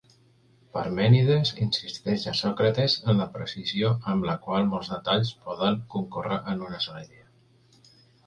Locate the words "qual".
4.47-4.65